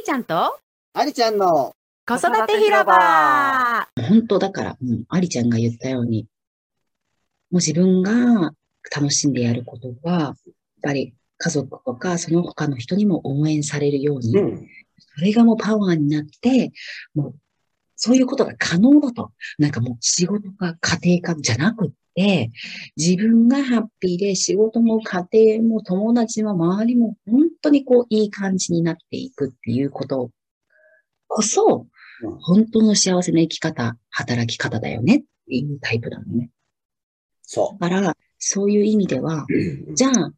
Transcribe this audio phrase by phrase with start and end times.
[0.00, 0.58] ーちゃんと？
[0.92, 1.74] ありちゃんの
[2.06, 6.26] 子育て広場本当だから、うん、ありちゃんが言ったように、
[7.50, 8.52] もう自分が
[8.94, 10.34] 楽しんでやることが、やっ
[10.82, 14.66] ぱり家族とかその他の人にも応援されるように、うん。
[15.16, 16.72] それがもうパワーになって、
[17.14, 17.34] もう
[17.96, 19.32] そういうことが可能だと。
[19.58, 21.90] なんかもう仕事か家庭かじゃなくっ
[22.20, 22.50] て、
[22.96, 30.30] 自分がハッピーで仕事も家庭も友達も周りも本当にこういい感じになっていくっていうこと
[31.26, 31.86] こそ
[32.22, 36.50] うん、本当の幸せな生き方、働き方だよねっていうタイプなのね。
[37.40, 39.46] そだから、そういう意味では、
[39.88, 39.94] う。
[39.94, 40.32] じゃあ、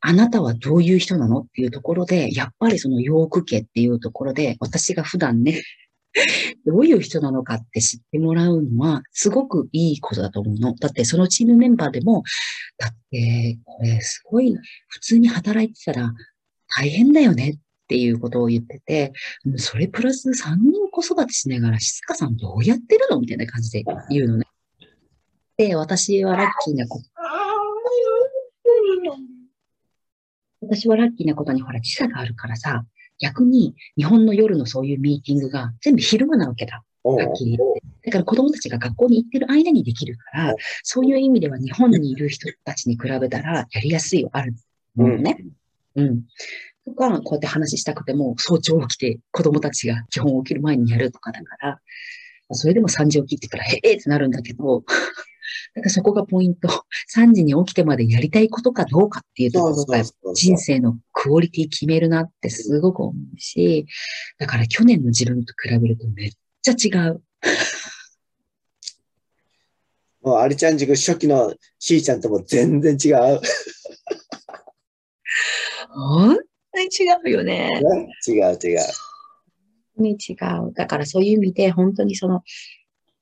[0.00, 5.62] あなたはどういう人なのっていうところで、やっぱりそのヨーク家っていうところで、私が普段ね、
[6.64, 10.74] どういう人なのかって知ってもらうのは、すごくいいことだと思うの。
[10.74, 12.22] だってそのチームメンバーでも、
[12.78, 14.56] だって、これすごい、
[14.88, 16.12] 普通に働いてたら
[16.76, 19.12] 大変だよねっていうことを言ってて、
[19.56, 24.46] それプラス3人子育てしながら、静香さんどうやってるのみたいな感じで言うのね。
[25.56, 27.04] で、私はラッキーなこと
[30.60, 32.84] 私はラッキーなことにほら時差があるからさ、
[33.18, 36.82] 逆に日本の夜のそういうミーティングが全部昼間なわけだ。
[37.02, 37.82] はっきり言って。
[38.06, 44.54] だから子供たちが学校に行ってる間にできるから、そういう意味では日本にいる人たちに比べたらやりやすいよ、ある
[44.94, 45.38] ものね。
[45.96, 46.22] うん。
[46.86, 51.80] とか、こうやって話したくても早朝起きて子供たちが基本起きる前にやるとかだから、
[52.52, 54.84] それでも3時起きって言ったら、へえってなるんだけど、
[55.74, 56.68] だからそこがポイント。
[57.14, 60.02] 3時に起きてまでやりたいことかどうかっていうところが
[60.34, 63.86] 人生のクオリティ決めるなってすごく思うし、
[64.38, 66.32] だから去年の自分と比べるとめっ
[66.62, 67.22] ちゃ違う。
[70.22, 73.40] もうありちゃん塾初期のしーちゃんとも全然違う。
[75.90, 76.38] 本
[76.72, 76.88] 当に違
[77.26, 77.68] うよね。
[78.26, 78.78] 違う違う。
[79.96, 80.72] に違う。
[80.74, 82.42] だからそういう意味で本当にその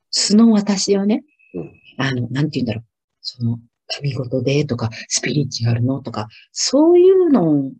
[0.09, 1.23] 素の私をね、
[1.53, 2.83] うんあの、なんて言うんだろう。
[3.21, 7.71] その、神事でとか、スピリチュアルのとか、そういうの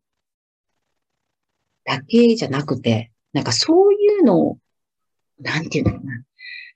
[1.86, 4.58] だけじゃなくて、なんかそういうのを、
[5.40, 6.24] なんて言うんだろうな。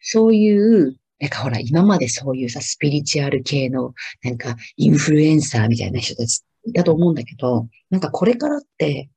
[0.02, 3.94] そういう、なんかほら、今までそういうさ、スピリチュアル系の、
[4.24, 9.10] なんか、インフルエンサーみたいな人たちいたと思うんだけど、なんかこれからって、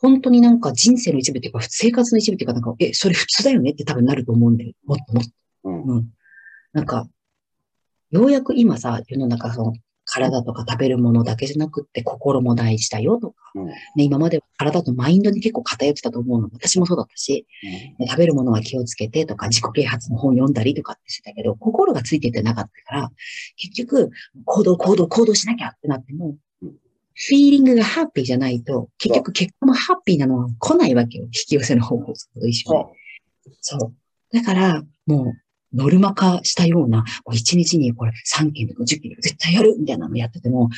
[0.00, 4.72] 本当になんか人生の一部っていうか、生活の一部っていうか、なんか、え、それ普通だよねって多分なると思うんだよ。
[4.84, 5.30] もっともっと。
[5.64, 5.82] うん。
[5.84, 6.08] うん。
[6.72, 7.08] なんか、
[8.10, 9.72] ようやく今さ、世の中その、
[10.10, 16.48] 体とか食べるものだけじゃなくって心も大事だよとか、うんね、今までは体とマインドに結構偏ってたと思うの。
[16.52, 23.12] 私もそうだったし、ね食べるものは気をつけてとか、自己啓発の本読んだりとかってしてたけど、心がついてってなかったから、
[23.56, 24.10] 結局、
[24.44, 31.24] 行動、行動、行動しなきゃってなってもうん、フィーリングがハッピーじゃないと、結局結果もハッピーなのは来ないわけよ。
[31.26, 32.84] 引き寄せの方法と一緒に。
[33.60, 34.36] そそう。
[34.36, 40.68] だから、もう、ノルマ化したような、もう1日にこれ3件とか10件絶対やるみたいなのやってても、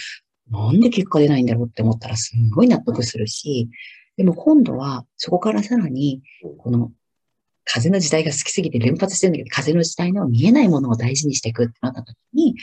[0.51, 3.69] なんで結果出ないんだろうって思ったらすごい納得するし、
[4.17, 6.23] でも今度はそこからさらに、
[6.59, 6.93] この
[7.65, 12.55] 風の時代が好きすぎて連発してるんだけど、風の時代の見えないものを大事にしていくってなった時に、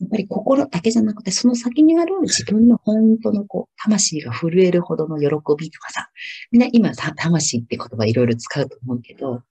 [0.00, 5.28] やっぱり心だけじゃなくて、その先にある自分の本当のこう、魂が震えるほどの喜
[5.58, 6.10] びとかさ、
[6.50, 9.42] みんな今、魂って言葉いろいろ使うと思うけど、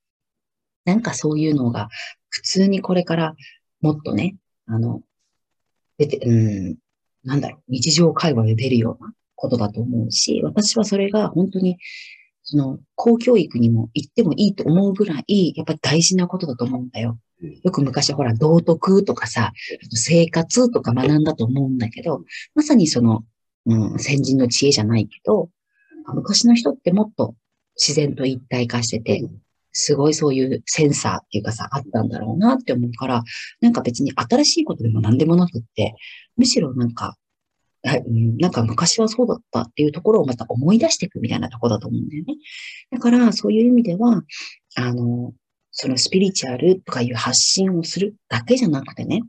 [0.86, 1.90] なんかそういうのが
[2.32, 3.36] 普通にこれから
[3.82, 5.02] もっとね、あの、
[5.98, 6.78] 出て、うん、
[7.24, 11.78] なんだろう、日常会話で出るようなことだと思うし、私はそれが本当に、
[12.44, 17.20] その、公教育にも行ってもいいと思うぐらい、やっぱり大事なことだと思うんだよ。
[17.42, 17.60] うん。
[17.62, 19.52] よく昔ほら、道徳とかさ、
[19.92, 22.24] 生活とか学んだと思うんだけど、
[22.56, 23.24] まさにその、
[23.66, 25.50] うん、先人の知恵じゃないけど、
[26.14, 27.36] 昔の人ってもっと
[27.78, 29.28] 自然と一体化してて、
[29.74, 33.24] すごいそういうセンサーっていうかさ、あったんだろうなって思うから、
[33.62, 35.96] なんか別に新しいことでも何でもなくって、
[36.38, 37.18] むしろなんか、
[37.84, 42.36] なんか昔はそうだったっていうところをまた思い出していくみたいなとこだと思うんだよね。
[42.92, 44.22] だから、そういう意味では、
[44.76, 45.34] あの、
[45.72, 49.24] そのスピリチュアルとかいう発信をするだけじゃなくてね、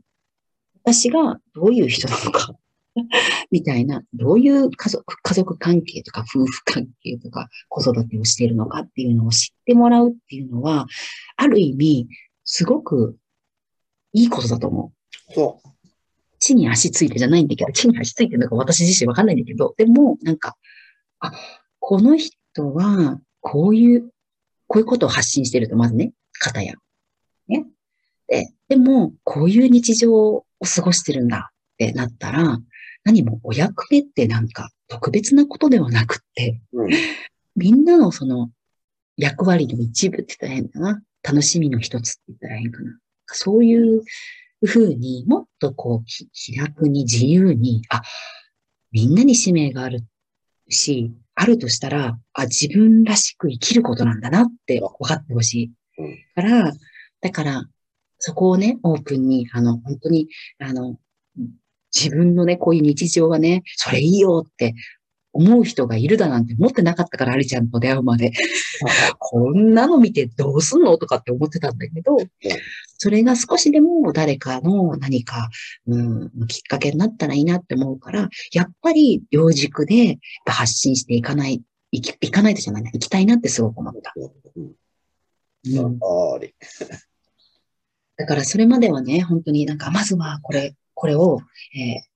[0.83, 2.53] 私がどういう人なのか、
[3.51, 10.87] みたいな、どういう家族、家族関係とか夫婦関係とか子育てをしているのかっていうのを知ってもらうっていうのは、
[11.35, 12.07] ある意味、
[12.43, 13.17] すごく
[14.13, 14.91] いいことだと思
[15.27, 15.31] う。
[15.31, 15.33] う。
[15.33, 15.61] そ
[16.39, 20.57] 地に足ついてじゃないんだけど、地に足ついてるのか私自身わかんないんだけど、でも、なんか、
[21.19, 21.31] あ、
[21.79, 24.11] この人は、こういう、
[24.67, 26.73] こういうことを発信してると、まずね、方や。
[27.47, 27.65] ね。
[28.27, 32.59] で、でも、こういう日常を過ごしてるんだってなったら、
[33.03, 36.83] 何もお役目ってなんか特別なことではなくって、う。
[36.83, 36.91] うん。
[37.55, 38.49] みんなのその
[39.17, 41.01] 役割の一部って言ったら変だな。
[41.23, 42.97] 楽しみの一つって言ったら変かな。
[43.27, 44.03] そういう
[44.65, 48.01] 風にもっとこうき気楽に自由に、あ、
[48.91, 50.01] みんなに使命がある
[50.69, 55.71] し、あるとしたら、あ、自分らしく生きることなんだなって分かってほしい。
[55.97, 56.73] うんから、
[57.21, 57.63] だから、
[58.19, 60.27] そこをね、オープンに、あの、本当に、
[60.59, 60.97] あの、
[61.95, 64.75] 自分のね、こういう日常がね、それいいよって
[65.33, 68.31] 思う人がいるだなんて思ってなかったから、アリちゃんと出会うまで。
[69.19, 72.17] こんなの見てどうすんのとかって思ってたんだけど、
[72.97, 75.49] それが少しでも誰かの何か、
[75.87, 84.13] うん、きっかけになったらいいなって思うから、やっぱり両軸で発信していかない、いきいかないとじゃないな、行きたいなってすごく思った。
[84.15, 84.73] うん。
[88.17, 91.39] だからそれまではね、本当になんか、まずはこれ、これを、
[91.75, 92.13] えー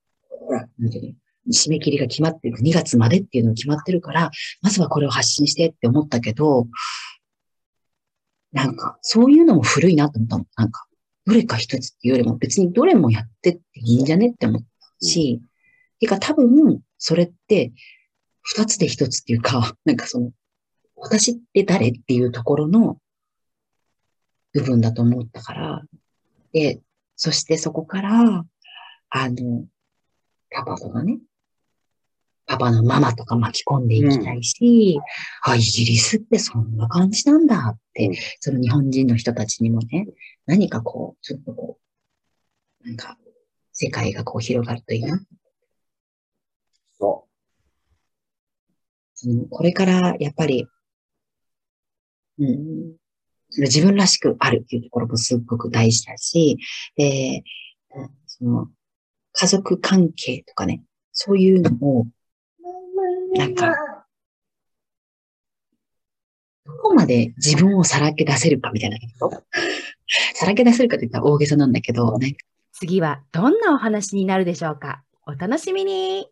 [0.48, 4.32] ほら、なんていうの締め切りが決まってる、2月までっていうのが決まってるから、
[4.62, 6.68] まずはこれを発信してって思ったけど、
[8.52, 10.46] なんか、そういうのも古いなと思ったの。
[10.56, 10.86] なんか、
[11.26, 14.68] どれか一つっていうよりも別にどれもやってっていいんじゃねって思った
[15.06, 15.42] し、
[16.00, 17.74] てか多分、それって、
[18.42, 20.32] 二つで一つっていうか、なんかその、
[20.96, 22.98] 私って誰っていうところの
[24.54, 25.82] 部分だと思ったから、
[26.54, 26.82] で、
[27.16, 28.46] そしてそこから、
[29.10, 29.66] あの、
[30.52, 31.20] パパとかね、
[32.46, 35.00] パパのママとか巻き込んでいきたいし、
[35.44, 38.16] あ、イギリスってそんな感じなんだって、うん。
[38.40, 40.08] その日本人の人たちにもね、
[40.46, 41.78] 何かこう、ちょっとこ
[42.82, 43.18] う、なんか、
[43.74, 45.20] 世界がこう広がるといいな。
[46.98, 47.28] そ
[49.14, 50.68] そのこれからやっぱり、
[52.40, 52.96] うん、
[53.50, 56.58] その自分らしくあるっていうところもすっごく大事だし、
[56.96, 57.44] で、
[57.96, 58.68] うんその
[59.40, 60.82] 家族関係とかね、
[61.12, 62.08] そういうのを、
[63.36, 63.76] なんか、
[66.66, 69.44] どこまで自分をさらけ出せるかみたいなこと？
[70.34, 72.36] さらけ出せるかといったら大げさなんだけど、ね、
[72.74, 75.04] 次はどんなお話になるでしょうか？
[75.28, 76.28] お楽しみに。